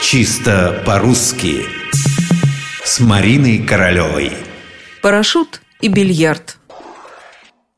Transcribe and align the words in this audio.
Чисто 0.00 0.82
по-русски 0.86 1.66
С 2.84 3.00
Мариной 3.00 3.58
Королевой 3.58 4.32
Парашют 5.02 5.60
и 5.80 5.88
бильярд 5.88 6.56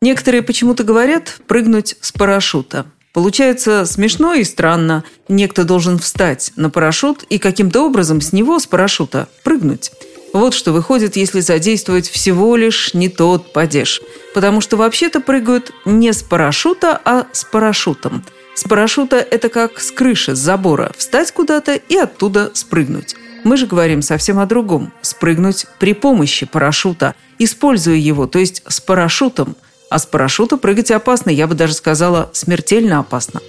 Некоторые 0.02 0.42
почему-то 0.42 0.84
говорят 0.84 1.40
прыгнуть 1.48 1.96
с 2.00 2.12
парашюта. 2.12 2.86
Получается 3.12 3.86
смешно 3.86 4.34
и 4.34 4.44
странно. 4.44 5.02
Некто 5.28 5.64
должен 5.64 5.98
встать 5.98 6.52
на 6.56 6.70
парашют 6.70 7.24
и 7.24 7.38
каким-то 7.38 7.82
образом 7.84 8.20
с 8.20 8.32
него, 8.32 8.58
с 8.58 8.66
парашюта, 8.66 9.28
прыгнуть. 9.42 9.90
Вот 10.32 10.54
что 10.54 10.72
выходит, 10.72 11.16
если 11.16 11.40
задействовать 11.40 12.08
всего 12.08 12.54
лишь 12.54 12.94
не 12.94 13.08
тот 13.08 13.52
падеж. 13.52 14.00
Потому 14.34 14.60
что 14.60 14.76
вообще-то 14.76 15.20
прыгают 15.20 15.72
не 15.84 16.12
с 16.12 16.22
парашюта, 16.22 17.00
а 17.04 17.26
с 17.32 17.44
парашютом. 17.44 18.24
С 18.54 18.64
парашюта 18.64 19.16
это 19.16 19.48
как 19.48 19.80
с 19.80 19.90
крыши, 19.90 20.34
с 20.34 20.38
забора. 20.38 20.92
Встать 20.96 21.32
куда-то 21.32 21.74
и 21.74 21.96
оттуда 21.96 22.50
спрыгнуть. 22.54 23.14
Мы 23.44 23.56
же 23.56 23.66
говорим 23.66 24.02
совсем 24.02 24.38
о 24.38 24.46
другом. 24.46 24.92
Спрыгнуть 25.02 25.66
при 25.78 25.94
помощи 25.94 26.46
парашюта, 26.46 27.14
используя 27.38 27.96
его, 27.96 28.26
то 28.26 28.38
есть 28.38 28.62
с 28.66 28.80
парашютом. 28.80 29.56
А 29.88 29.98
с 29.98 30.06
парашюта 30.06 30.56
прыгать 30.56 30.90
опасно, 30.90 31.30
я 31.30 31.46
бы 31.46 31.54
даже 31.54 31.74
сказала, 31.74 32.30
смертельно 32.32 32.98
опасно. 33.00 33.40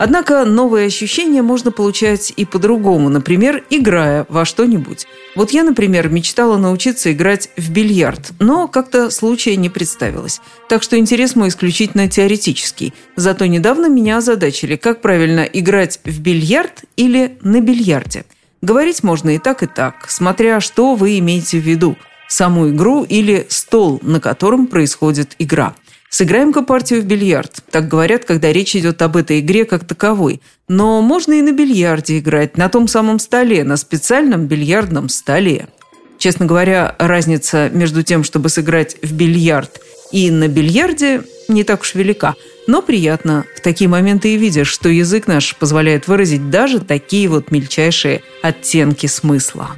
Однако 0.00 0.46
новые 0.46 0.86
ощущения 0.86 1.42
можно 1.42 1.70
получать 1.70 2.32
и 2.34 2.46
по-другому, 2.46 3.10
например, 3.10 3.64
играя 3.68 4.24
во 4.30 4.46
что-нибудь. 4.46 5.06
Вот 5.36 5.50
я, 5.50 5.62
например, 5.62 6.08
мечтала 6.08 6.56
научиться 6.56 7.12
играть 7.12 7.50
в 7.58 7.70
бильярд, 7.70 8.32
но 8.38 8.66
как-то 8.66 9.10
случая 9.10 9.56
не 9.56 9.68
представилось. 9.68 10.40
Так 10.70 10.82
что 10.82 10.98
интерес 10.98 11.36
мой 11.36 11.48
исключительно 11.48 12.08
теоретический. 12.08 12.94
Зато 13.16 13.44
недавно 13.44 13.90
меня 13.90 14.16
озадачили, 14.16 14.76
как 14.76 15.02
правильно 15.02 15.42
играть 15.42 16.00
в 16.06 16.18
бильярд 16.18 16.84
или 16.96 17.36
на 17.42 17.60
бильярде. 17.60 18.24
Говорить 18.62 19.02
можно 19.02 19.34
и 19.34 19.38
так, 19.38 19.62
и 19.62 19.66
так, 19.66 20.08
смотря 20.08 20.60
что 20.60 20.94
вы 20.94 21.18
имеете 21.18 21.58
в 21.58 21.62
виду– 21.62 21.98
саму 22.26 22.70
игру 22.70 23.04
или 23.04 23.46
стол, 23.50 24.00
на 24.02 24.18
котором 24.18 24.66
происходит 24.66 25.34
игра– 25.38 25.74
Сыграем-ка 26.10 26.62
партию 26.62 27.02
в 27.02 27.04
бильярд. 27.04 27.62
Так 27.70 27.86
говорят, 27.86 28.24
когда 28.24 28.52
речь 28.52 28.74
идет 28.74 29.00
об 29.00 29.16
этой 29.16 29.38
игре 29.38 29.64
как 29.64 29.86
таковой. 29.86 30.42
Но 30.68 31.00
можно 31.02 31.34
и 31.34 31.42
на 31.42 31.52
бильярде 31.52 32.18
играть, 32.18 32.56
на 32.56 32.68
том 32.68 32.88
самом 32.88 33.20
столе, 33.20 33.62
на 33.62 33.76
специальном 33.76 34.46
бильярдном 34.46 35.08
столе. 35.08 35.68
Честно 36.18 36.46
говоря, 36.46 36.96
разница 36.98 37.70
между 37.72 38.02
тем, 38.02 38.24
чтобы 38.24 38.48
сыграть 38.48 38.96
в 39.02 39.12
бильярд 39.12 39.80
и 40.10 40.30
на 40.32 40.48
бильярде 40.48 41.22
не 41.48 41.62
так 41.62 41.82
уж 41.82 41.94
велика. 41.94 42.34
Но 42.66 42.82
приятно. 42.82 43.44
В 43.56 43.60
такие 43.60 43.88
моменты 43.88 44.34
и 44.34 44.36
видишь, 44.36 44.68
что 44.68 44.88
язык 44.88 45.28
наш 45.28 45.54
позволяет 45.56 46.08
выразить 46.08 46.50
даже 46.50 46.80
такие 46.80 47.28
вот 47.28 47.52
мельчайшие 47.52 48.22
оттенки 48.42 49.06
смысла. 49.06 49.76